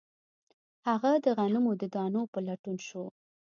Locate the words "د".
1.25-1.27, 1.81-1.83